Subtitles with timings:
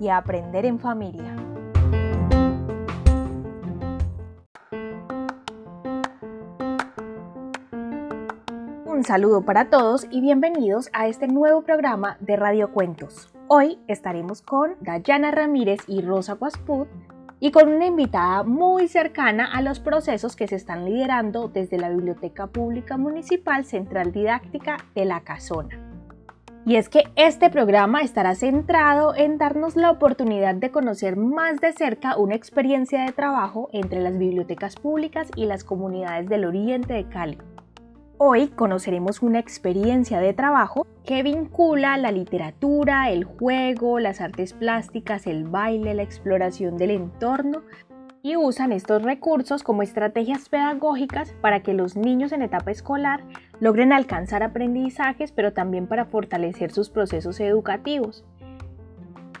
[0.00, 1.36] y aprender en familia.
[8.84, 13.34] Un saludo para todos y bienvenidos a este nuevo programa de Radio Cuentos.
[13.48, 16.88] Hoy estaremos con Dayana Ramírez y Rosa Guasput
[17.40, 21.90] y con una invitada muy cercana a los procesos que se están liderando desde la
[21.90, 25.83] Biblioteca Pública Municipal Central Didáctica de la Casona.
[26.66, 31.74] Y es que este programa estará centrado en darnos la oportunidad de conocer más de
[31.74, 37.06] cerca una experiencia de trabajo entre las bibliotecas públicas y las comunidades del oriente de
[37.06, 37.36] Cali.
[38.16, 45.26] Hoy conoceremos una experiencia de trabajo que vincula la literatura, el juego, las artes plásticas,
[45.26, 47.60] el baile, la exploración del entorno
[48.24, 53.22] y usan estos recursos como estrategias pedagógicas para que los niños en etapa escolar
[53.64, 58.22] logren alcanzar aprendizajes, pero también para fortalecer sus procesos educativos.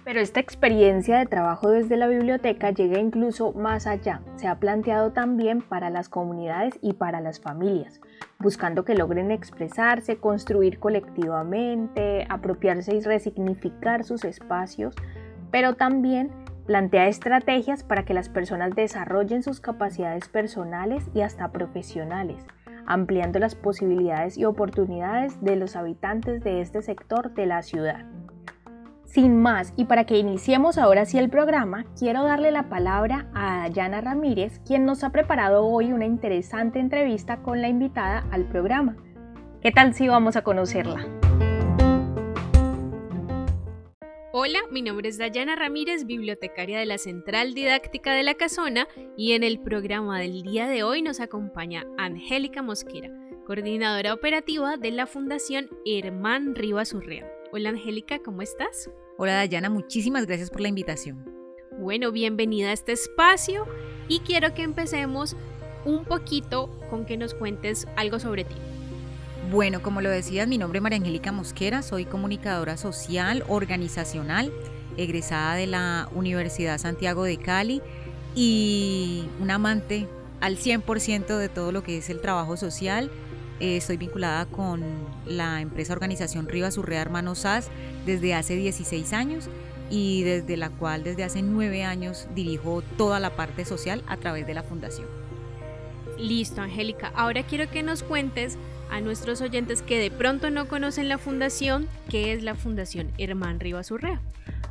[0.02, 4.22] Pero esta experiencia de trabajo desde la biblioteca llega incluso más allá.
[4.36, 8.00] Se ha planteado también para las comunidades y para las familias,
[8.38, 14.94] buscando que logren expresarse, construir colectivamente, apropiarse y resignificar sus espacios,
[15.50, 16.30] pero también
[16.66, 22.42] Plantea estrategias para que las personas desarrollen sus capacidades personales y hasta profesionales,
[22.86, 28.04] ampliando las posibilidades y oportunidades de los habitantes de este sector de la ciudad.
[29.04, 33.58] Sin más, y para que iniciemos ahora sí el programa, quiero darle la palabra a
[33.58, 38.96] Dayana Ramírez, quien nos ha preparado hoy una interesante entrevista con la invitada al programa.
[39.62, 41.23] ¿Qué tal si vamos a conocerla?
[44.36, 49.30] Hola, mi nombre es Dayana Ramírez, bibliotecaria de la Central Didáctica de la Casona y
[49.34, 53.12] en el programa del día de hoy nos acompaña Angélica Mosquera,
[53.46, 57.30] coordinadora operativa de la Fundación Hermán Rivas Urrea.
[57.52, 58.90] Hola Angélica, ¿cómo estás?
[59.18, 61.24] Hola Dayana, muchísimas gracias por la invitación.
[61.78, 63.68] Bueno, bienvenida a este espacio
[64.08, 65.36] y quiero que empecemos
[65.84, 68.56] un poquito con que nos cuentes algo sobre ti.
[69.50, 74.52] Bueno, como lo decías, mi nombre es María Angélica Mosquera, soy comunicadora social, organizacional,
[74.96, 77.82] egresada de la Universidad Santiago de Cali
[78.34, 80.08] y un amante
[80.40, 83.10] al 100% de todo lo que es el trabajo social.
[83.60, 84.82] Eh, estoy vinculada con
[85.26, 87.68] la empresa organización Rivas Urrea Hermanos SAS
[88.06, 89.48] desde hace 16 años
[89.90, 94.46] y desde la cual desde hace 9 años dirijo toda la parte social a través
[94.46, 95.06] de la fundación.
[96.18, 97.12] Listo, Angélica.
[97.14, 98.56] Ahora quiero que nos cuentes
[98.90, 103.60] a nuestros oyentes que de pronto no conocen la fundación, ¿qué es la Fundación Herman
[103.60, 104.20] Rivas Urrea?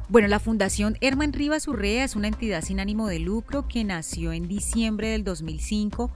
[0.09, 4.34] Bueno, la Fundación Herman Rivas Urrea es una entidad sin ánimo de lucro que nació
[4.34, 6.12] en diciembre del 2005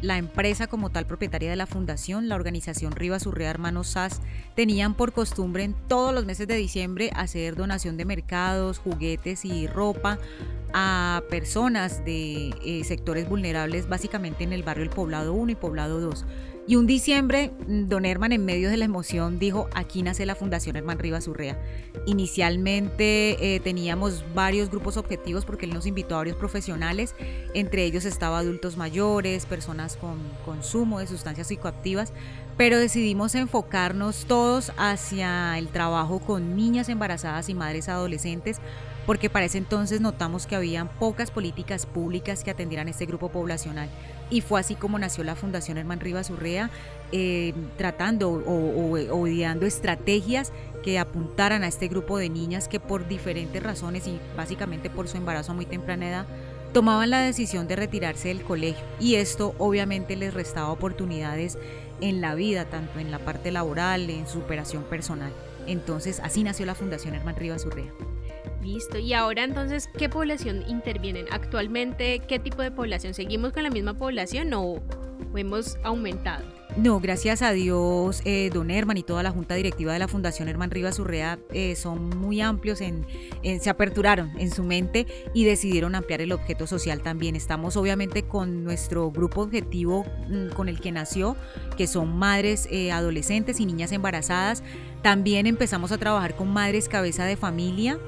[0.00, 4.20] la empresa como tal propietaria de la fundación, la organización Rivas Urrea Hermanos SAS,
[4.56, 9.66] tenían por costumbre en todos los meses de diciembre hacer donación de mercados, juguetes y
[9.66, 10.18] ropa
[10.74, 16.00] a personas de eh, sectores vulnerables, básicamente en el barrio El Poblado 1 y Poblado
[16.00, 16.24] 2.
[16.64, 20.36] Y un diciembre, mm, don Herman, en medio de la emoción, dijo, aquí nace la
[20.36, 21.60] Fundación Herman Rivas Urrea.
[22.06, 27.16] Inicialmente eh, teníamos varios grupos objetivos porque él nos invitó a varios profesionales,
[27.52, 32.12] entre ellos estaba adultos mayores, personas con consumo de sustancias psicoactivas,
[32.56, 38.60] pero decidimos enfocarnos todos hacia el trabajo con niñas embarazadas y madres adolescentes
[39.06, 43.88] porque para ese entonces notamos que habían pocas políticas públicas que atendieran este grupo poblacional.
[44.30, 46.70] Y fue así como nació la Fundación Herman Rivas Urrea,
[47.10, 50.52] eh, tratando o, o, ideando estrategias
[50.82, 55.16] que apuntaran a este grupo de niñas que por diferentes razones y básicamente por su
[55.16, 56.26] embarazo a muy temprana edad,
[56.72, 58.84] tomaban la decisión de retirarse del colegio.
[58.98, 61.58] Y esto obviamente les restaba oportunidades
[62.00, 65.32] en la vida, tanto en la parte laboral, en superación personal.
[65.66, 67.92] Entonces así nació la Fundación Herman Rivas Urrea.
[68.62, 68.98] Listo.
[68.98, 71.26] Y ahora entonces, ¿qué población intervienen?
[71.30, 73.12] Actualmente, ¿qué tipo de población?
[73.12, 74.80] ¿Seguimos con la misma población o,
[75.34, 76.44] hemos aumentado?
[76.76, 80.48] No, gracias a Dios, eh, don Herman y toda la junta directiva de la Fundación
[80.48, 83.06] Herman Rivas Urrea eh, son muy amplios, en,
[83.42, 87.36] se aperturaron en su mente y decidieron ampliar el objeto social también.
[87.36, 91.36] Estamos obviamente con nuestro grupo objetivo mm, con el que nació,
[91.76, 94.62] que son madres, eh, adolescentes y niñas embarazadas.
[95.02, 97.98] También empezamos a trabajar con madres cabeza de familia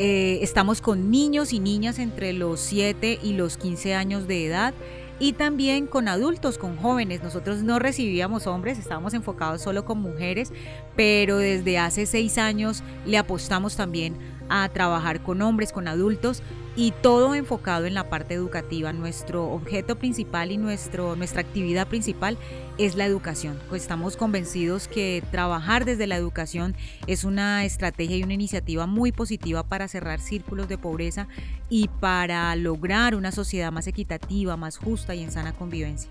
[0.00, 4.72] Eh, estamos con niños y niñas entre los 7 y los 15 años de edad
[5.18, 7.20] y también con adultos, con jóvenes.
[7.20, 10.52] Nosotros no recibíamos hombres, estábamos enfocados solo con mujeres,
[10.94, 14.16] pero desde hace seis años le apostamos también
[14.48, 16.42] a trabajar con hombres, con adultos
[16.78, 18.92] y todo enfocado en la parte educativa.
[18.92, 22.38] Nuestro objeto principal y nuestro, nuestra actividad principal
[22.78, 23.58] es la educación.
[23.68, 26.76] Pues estamos convencidos que trabajar desde la educación
[27.08, 31.26] es una estrategia y una iniciativa muy positiva para cerrar círculos de pobreza
[31.68, 36.08] y para lograr una sociedad más equitativa, más justa y en sana convivencia.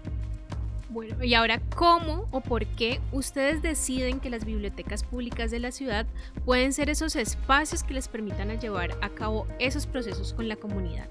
[0.97, 5.71] Bueno, y ahora, ¿cómo o por qué ustedes deciden que las bibliotecas públicas de la
[5.71, 6.07] ciudad
[6.43, 11.07] pueden ser esos espacios que les permitan llevar a cabo esos procesos con la comunidad?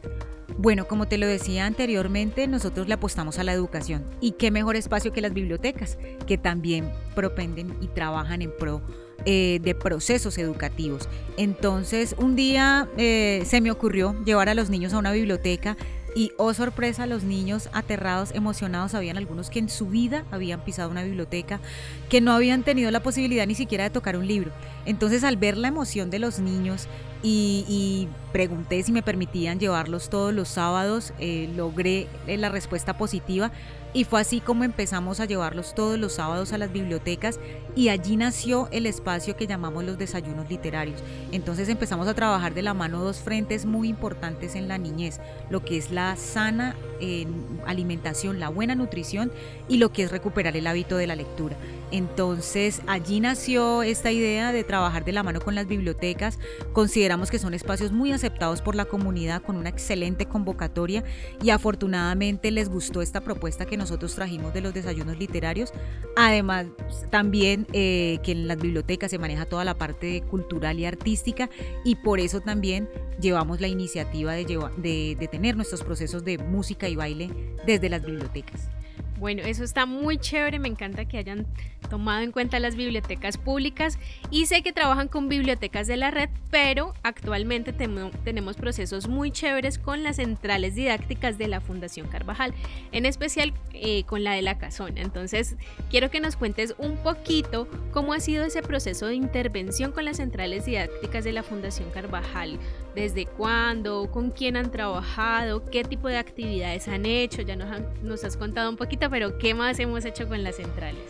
[0.59, 4.05] Bueno, como te lo decía anteriormente, nosotros le apostamos a la educación.
[4.21, 8.83] ¿Y qué mejor espacio que las bibliotecas, que también propenden y trabajan en pro
[9.25, 11.09] eh, de procesos educativos.
[11.37, 15.77] Entonces, un día eh, se me ocurrió llevar a los niños a una biblioteca
[16.17, 20.89] y oh sorpresa, los niños aterrados, emocionados, habían algunos que en su vida habían pisado
[20.89, 21.61] una biblioteca,
[22.09, 24.51] que no habían tenido la posibilidad ni siquiera de tocar un libro.
[24.87, 26.89] Entonces al ver la emoción de los niños
[27.29, 33.51] y, pregunté si me permitían llevarlos todos los sábados, eh, logré eh, la respuesta positiva
[33.95, 37.41] y fue así como empezamos a llevarlos todos los sábados a las bibliotecas
[37.75, 41.03] y allí nació el espacio que llamamos los desayunos literarios.
[41.33, 45.19] Entonces empezamos a trabajar de la mano dos frentes muy importantes en la niñez,
[45.49, 47.27] lo que es la sana eh,
[47.67, 49.33] alimentación, la buena nutrición
[49.67, 51.57] y lo que es recuperar el hábito de la lectura.
[51.91, 56.39] Entonces allí nació esta idea de trabajar de la mano con las bibliotecas.
[56.73, 61.05] Consideramos que son espacios muy aceptados por la comunidad con una excelente convocatoria
[61.43, 65.73] y afortunadamente les gustó esta propuesta que nosotros trajimos de los desayunos literarios.
[66.17, 66.67] Además
[67.11, 71.49] también eh, que en las bibliotecas se maneja toda la parte cultural y artística
[71.85, 72.89] y por eso también
[73.21, 77.31] llevamos la iniciativa de, de, de tener nuestros procesos de música y baile
[77.65, 78.76] desde las bibliotecas.
[79.19, 81.47] Bueno, eso está muy chévere, me encanta que hayan
[81.89, 83.99] tomado en cuenta las bibliotecas públicas
[84.31, 89.79] y sé que trabajan con bibliotecas de la red, pero actualmente tenemos procesos muy chéveres
[89.79, 92.53] con las centrales didácticas de la Fundación Carvajal,
[92.93, 95.01] en especial eh, con la de la Casona.
[95.01, 95.57] Entonces,
[95.91, 100.19] quiero que nos cuentes un poquito cómo ha sido ese proceso de intervención con las
[100.19, 102.59] centrales didácticas de la Fundación Carvajal,
[102.97, 107.69] desde cuándo, con quién han trabajado, qué tipo de actividades han hecho, ya nos,
[108.03, 111.05] nos has contado un poquito, pero qué más hemos hecho con las centrales.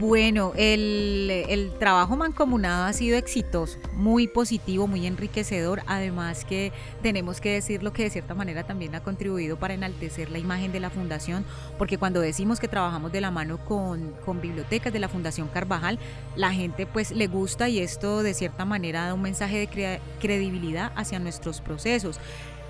[0.00, 6.72] Bueno, el, trabajo mancomunado ha sido exitoso, muy positivo, muy enriquecedor, además que
[7.02, 10.72] tenemos que decir lo que de cierta manera también ha contribuido para enaltecer la imagen
[10.72, 11.44] de la fundación,
[11.78, 15.98] porque cuando decimos que trabajamos de la mano con, bibliotecas de la Fundación Carvajal,
[16.34, 20.92] la gente pues le gusta y esto de cierta manera da un mensaje de credibilidad
[20.96, 22.18] hacia nuestros procesos.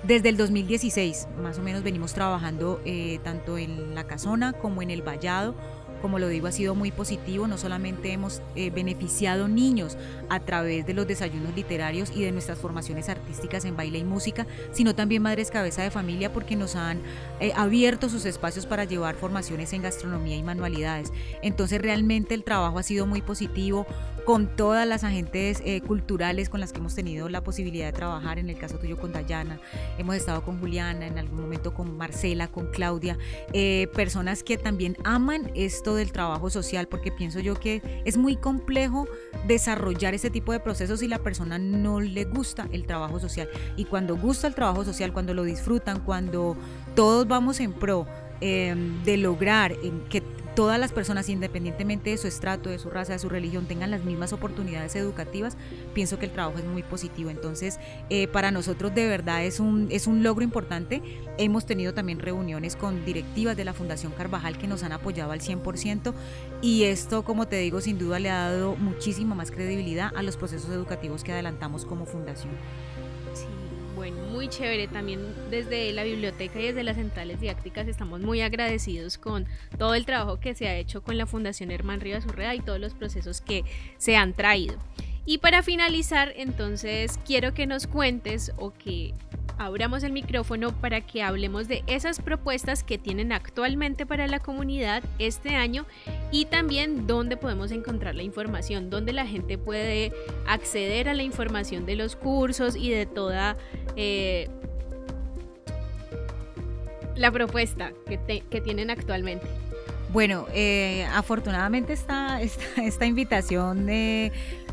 [0.03, 4.91] Desde el 2016, más o menos, venimos trabajando eh, tanto en la Casona como en
[4.91, 5.55] el Vallado
[6.01, 7.47] como lo digo, ha sido muy positivo.
[7.47, 9.97] No solamente hemos eh, beneficiado niños
[10.29, 14.47] a través de los desayunos literarios y de nuestras formaciones artísticas en baile y música,
[14.71, 17.01] sino también madres cabeza de familia porque nos han
[17.39, 21.11] eh, abierto sus espacios para llevar formaciones en gastronomía y manualidades.
[21.41, 23.85] Entonces realmente el trabajo ha sido muy positivo
[24.27, 28.39] con todas las agentes eh, culturales con las que hemos tenido la posibilidad de trabajar,
[28.39, 29.57] en el caso tuyo con Dayana,
[29.97, 33.17] hemos estado con Juliana, en algún momento con Marcela, con Claudia,
[33.95, 39.07] personas que también aman esto del trabajo social, porque pienso yo que es muy complejo
[39.47, 43.47] desarrollar ese tipo de procesos si la persona no le gusta el trabajo social.
[43.77, 46.57] Y cuando gusta el trabajo social, cuando lo disfrutan, cuando
[46.95, 48.05] todos vamos en pro
[48.41, 49.73] eh, de lograr
[50.09, 50.21] que
[50.57, 54.03] todas las personas, independientemente de su estrato, de su raza, de su religión, tengan las
[54.03, 55.55] mismas oportunidades educativas,
[55.93, 57.29] pienso que el trabajo es muy positivo.
[57.29, 61.03] Entonces, eh, para nosotros de verdad es un, es un logro importante.
[61.37, 65.41] Hemos tenido también reuniones con directivas de la Fundación Carvajal que nos han apoyado al
[65.41, 66.15] 100%
[66.63, 70.37] y esto, como te digo, sin duda le ha dado muchísima más credibilidad a los
[70.37, 72.53] procesos educativos que adelantamos como fundación
[73.97, 74.87] bueno, muy chévere.
[74.87, 79.45] También desde la biblioteca y desde las centrales didácticas estamos muy agradecidos con
[79.77, 82.79] todo el trabajo que se ha hecho con la Fundación Herman Rivas Urrea y todos
[82.79, 83.65] los procesos que
[83.97, 84.77] se han traído.
[85.25, 89.13] Y para finalizar, entonces quiero que nos cuentes o que
[89.57, 95.03] abramos el micrófono para que hablemos de esas propuestas que tienen actualmente para la comunidad
[95.19, 95.85] este año
[96.31, 100.13] y también dónde podemos encontrar la información, dónde la gente puede
[100.47, 103.57] acceder a la información de los cursos y de toda
[103.95, 104.49] eh,
[107.15, 109.47] la propuesta que, tienen actualmente.
[110.11, 113.89] Bueno, eh, afortunadamente esta, esta, esta invitación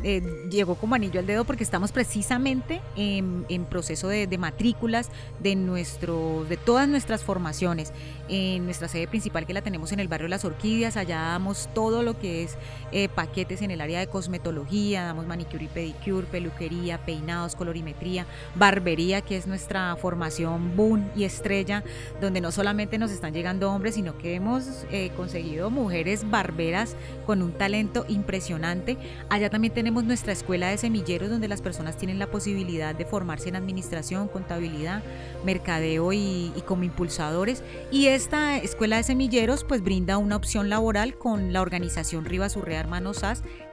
[0.07, 0.21] eh,
[0.51, 5.09] llegó como anillo al dedo porque estamos precisamente en, proceso de, matrículas
[5.39, 7.91] de, nuestro, de todas nuestras formaciones.
[8.29, 12.03] En nuestra sede principal que la tenemos en el barrio Las Orquídeas, allá damos todo
[12.03, 12.55] lo que es
[12.91, 19.21] eh, paquetes en el área de cosmetología, damos manicure y pedicure, peluquería, peinados, colorimetría, barbería,
[19.21, 21.83] que es nuestra formación boom y estrella,
[22.21, 26.95] donde no solamente nos están llegando hombres, sino que hemos eh, conseguido mujeres barberas
[27.25, 28.97] con un talento impresionante.
[29.29, 33.49] Allá también tenemos nuestra escuela de semilleros, donde las personas tienen la posibilidad de formarse
[33.49, 35.03] en administración, contabilidad,
[35.45, 37.63] mercadeo y, como impulsadores.
[37.91, 42.79] Y esta escuela de semilleros pues brinda una opción laboral con la organización Rivas Urrea
[42.79, 43.23] Hermanos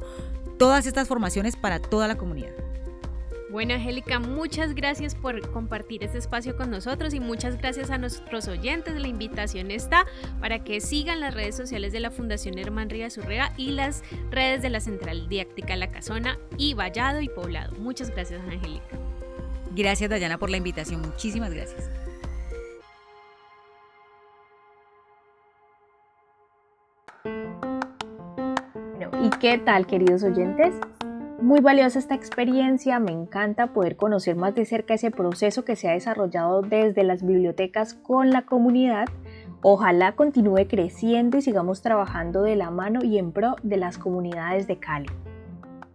[0.59, 2.64] Todas estas formaciones para toda la comunidad.
[3.55, 8.49] Bueno, Angélica, muchas gracias por compartir este espacio con nosotros y muchas gracias a nuestros
[8.49, 9.01] oyentes.
[9.01, 10.07] La invitación está
[10.41, 14.61] para que sigan las redes sociales de la Fundación Herman Rivas Urrea y las redes
[14.61, 17.77] de la Central Didáctica La Casona y Vallado y Poblado.
[17.79, 18.99] Muchas gracias, Angélica.
[19.71, 21.01] Gracias, Dayana, por la invitación.
[21.03, 21.89] Muchísimas gracias.
[29.23, 30.75] ¿y qué tal, queridos oyentes?
[31.45, 35.91] Muy valiosa esta experiencia, me encanta poder conocer más de cerca ese proceso que se
[35.91, 39.11] ha desarrollado desde las bibliotecas con la comunidad.
[39.61, 44.67] Ojalá continúe creciendo y sigamos trabajando de la mano y en pro de las comunidades
[44.67, 45.11] de Cali.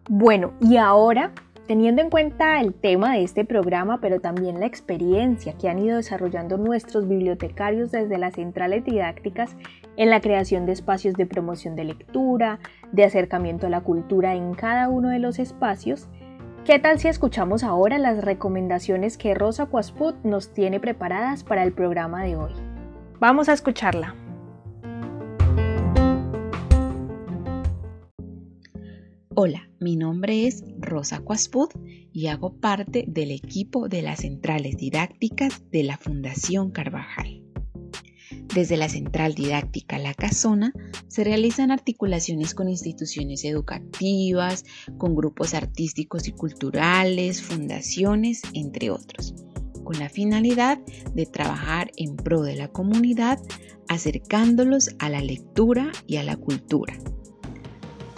[0.07, 1.31] Bueno, y ahora
[1.69, 5.97] Teniendo en cuenta el tema de este programa, pero también la experiencia que han ido
[5.97, 9.55] desarrollando nuestros bibliotecarios desde las centrales didácticas
[9.95, 12.57] en la creación de espacios de promoción de lectura,
[12.91, 16.07] de acercamiento a la cultura en cada uno de los espacios,
[16.65, 21.71] ¿qué tal si escuchamos ahora las recomendaciones que Rosa Cuasput nos tiene preparadas para el
[21.71, 22.53] programa de hoy?
[23.19, 24.15] Vamos a escucharla.
[29.41, 31.69] Hola, mi nombre es Rosa Cuaspud
[32.11, 37.41] y hago parte del equipo de las centrales didácticas de la Fundación Carvajal.
[38.53, 40.73] Desde la Central Didáctica La Casona
[41.07, 44.65] se realizan articulaciones con instituciones educativas,
[44.97, 49.35] con grupos artísticos y culturales, fundaciones, entre otros,
[49.85, 50.79] con la finalidad
[51.13, 53.39] de trabajar en pro de la comunidad,
[53.87, 56.99] acercándolos a la lectura y a la cultura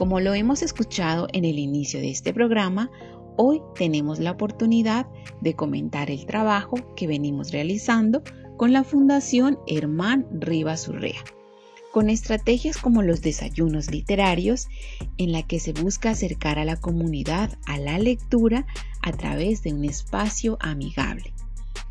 [0.02, 2.90] como lo hemos escuchado en el inicio de este programa,
[3.38, 5.06] hoy tenemos la oportunidad
[5.42, 8.24] de comentar el trabajo que venimos realizando
[8.58, 11.24] con la Fundación Hermán Rivas Urrea,
[11.92, 14.70] con estrategias como los desayunos literarios,
[15.20, 18.66] en la que se busca acercar a la comunidad a la lectura
[19.04, 21.32] a través de un espacio amigable,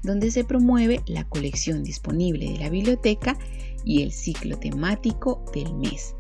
[0.03, 3.39] donde se promueve la colección disponible de la biblioteca
[3.85, 6.17] y el ciclo temático del mes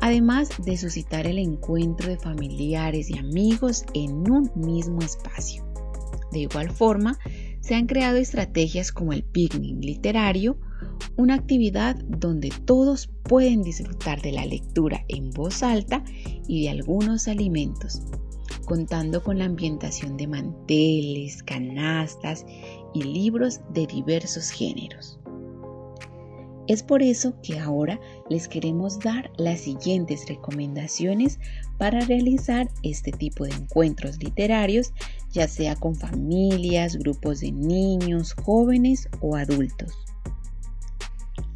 [0.00, 5.64] además de suscitar el encuentro de familiares y amigos en un mismo espacio.
[6.32, 7.18] De igual forma,
[7.60, 10.58] se han creado estrategias como el picnic literario,
[11.16, 16.04] una actividad donde todos pueden disfrutar de la lectura en voz alta
[16.46, 18.02] y de algunos alimentos,
[18.66, 22.46] contando con la ambientación de manteles, canastas
[22.94, 25.18] y libros de diversos géneros.
[26.68, 31.38] Es por eso que ahora les queremos dar las siguientes recomendaciones
[31.78, 34.92] para realizar este tipo de encuentros literarios,
[35.32, 39.92] ya sea con familias, grupos de niños, jóvenes o adultos.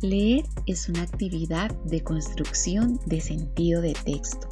[0.01, 4.49] Leer es una actividad de construcción de sentido de texto.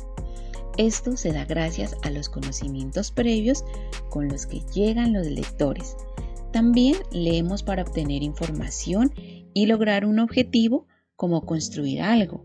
[0.77, 3.65] Esto se da gracias a los conocimientos previos
[4.11, 5.97] con los que llegan los lectores.
[6.59, 9.13] También leemos para obtener información
[9.55, 12.45] y lograr un objetivo como construir algo.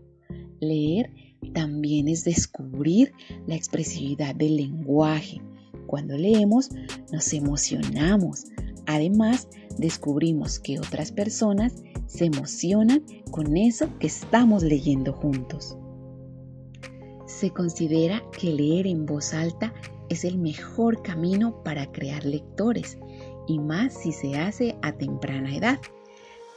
[0.60, 1.10] Leer
[1.52, 3.12] también es descubrir
[3.48, 5.42] la expresividad del lenguaje.
[5.88, 6.70] Cuando leemos
[7.12, 8.44] nos emocionamos.
[8.86, 11.74] Además, descubrimos que otras personas
[12.06, 13.02] se emocionan
[13.32, 15.76] con eso que estamos leyendo juntos.
[17.26, 19.74] Se considera que leer en voz alta
[20.08, 22.96] es el mejor camino para crear lectores
[23.46, 25.80] y más si se hace a temprana edad.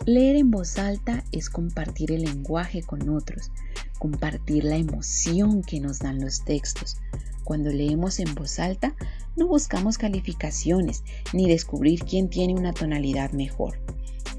[0.05, 3.51] Leer en voz alta es compartir el lenguaje con otros,
[3.99, 6.97] compartir la emoción que nos dan los textos.
[7.43, 8.95] Cuando leemos en voz alta,
[9.35, 11.03] no buscamos calificaciones
[11.33, 13.79] ni descubrir quién tiene una tonalidad mejor.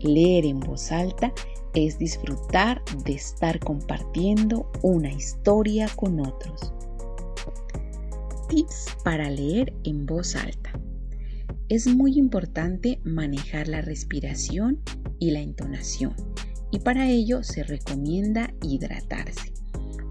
[0.01, 1.33] Leer en voz alta
[1.75, 6.73] es disfrutar de estar compartiendo una historia con otros.
[8.49, 10.73] Tips para leer en voz alta.
[11.69, 14.81] Es muy importante manejar la respiración
[15.19, 16.15] y la entonación
[16.71, 19.53] y para ello se recomienda hidratarse.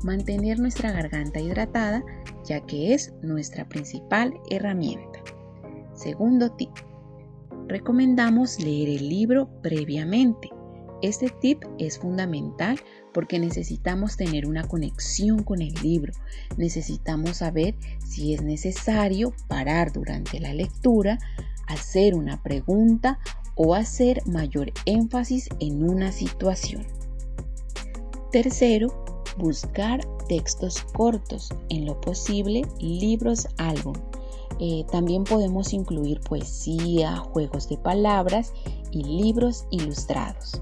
[0.03, 2.03] Mantener nuestra garganta hidratada
[2.45, 5.19] ya que es nuestra principal herramienta.
[5.93, 6.69] Segundo tip.
[7.67, 10.49] Recomendamos leer el libro previamente.
[11.01, 12.79] Este tip es fundamental
[13.13, 16.13] porque necesitamos tener una conexión con el libro.
[16.57, 21.19] Necesitamos saber si es necesario parar durante la lectura,
[21.67, 23.19] hacer una pregunta
[23.55, 26.85] o hacer mayor énfasis en una situación.
[28.31, 33.95] Tercero, buscar textos cortos, en lo posible libros álbum.
[34.59, 38.53] Eh, también podemos incluir poesía, juegos de palabras
[38.91, 40.61] y libros ilustrados.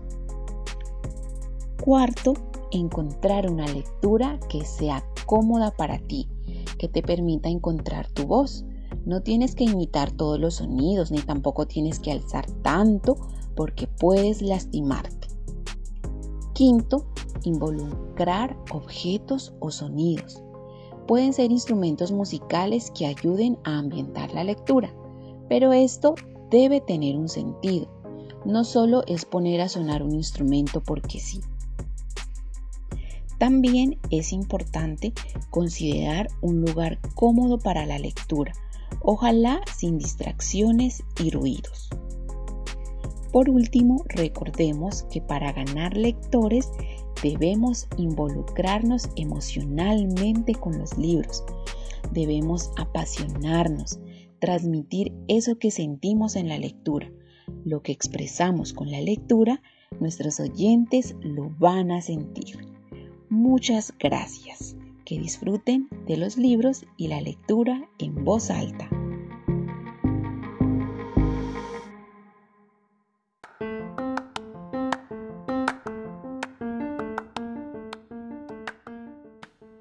[1.86, 2.34] Cuarto,
[2.72, 6.28] encontrar una lectura que sea cómoda para ti,
[6.80, 8.66] que te permita encontrar tu voz.
[9.06, 13.18] No tienes que imitar todos los sonidos, ni tampoco tienes que alzar tanto
[13.56, 15.28] porque puedes lastimarte.
[16.56, 17.06] Quinto,
[17.44, 20.42] involucrar objetos o sonidos.
[21.06, 24.92] Pueden ser instrumentos musicales que ayuden a ambientar la lectura,
[25.48, 26.16] pero esto
[26.50, 27.88] debe tener un sentido.
[28.44, 31.42] No solo es poner a sonar un instrumento porque sí.
[33.38, 35.14] También es importante
[35.50, 38.54] considerar un lugar cómodo para la lectura,
[39.02, 41.90] ojalá sin distracciones y ruidos.
[43.36, 46.72] Por último, recordemos que para ganar lectores
[47.22, 51.44] debemos involucrarnos emocionalmente con los libros.
[52.14, 54.00] Debemos apasionarnos,
[54.40, 57.12] transmitir eso que sentimos en la lectura.
[57.66, 59.62] Lo que expresamos con la lectura,
[60.00, 62.75] nuestros oyentes lo van a sentir.
[63.36, 64.78] Muchas gracias.
[65.04, 68.88] Que disfruten de los libros y la lectura en voz alta.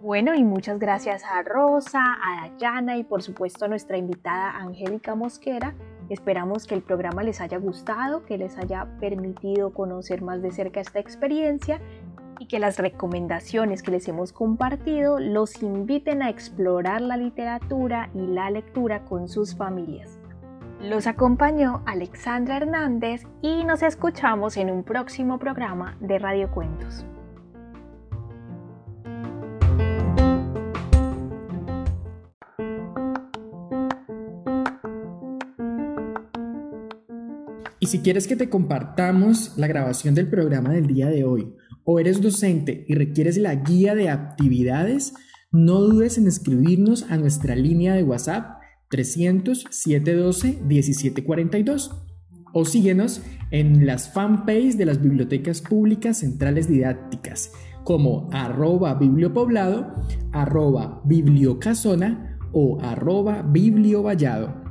[0.01, 5.15] Bueno, y muchas gracias a Rosa, a Dayana y por supuesto a nuestra invitada Angélica
[5.15, 5.75] Mosquera.
[6.11, 10.81] Esperamos que el programa les haya gustado, que les haya permitido conocer más de cerca
[10.81, 11.81] esta experiencia
[12.39, 18.27] y que las recomendaciones que les hemos compartido los inviten a explorar la literatura y
[18.27, 20.19] la lectura con sus familias.
[20.81, 27.07] Los acompañó Alexandra Hernández y nos escuchamos en un próximo programa de Radio Cuentos.
[37.85, 42.01] Y si quieres que te compartamos la grabación del programa del día de hoy, o
[42.01, 45.15] eres docente y requieres la guía de actividades,
[45.53, 51.91] no dudes en escribirnos a nuestra línea de WhatsApp 300 712 1742
[52.53, 57.53] o síguenos en las fanpages de las bibliotecas públicas centrales didácticas
[57.85, 59.95] como arroba bibliopoblado,
[60.33, 64.64] arroba bibliocasona o arroba bibliovallado.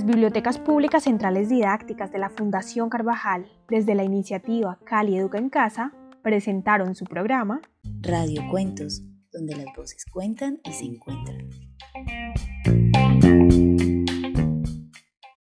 [0.00, 5.50] Las bibliotecas públicas centrales didácticas de la Fundación Carvajal, desde la iniciativa Cali Educa en
[5.50, 7.60] Casa, presentaron su programa
[8.00, 11.50] Radio Cuentos, donde las voces cuentan y se encuentran.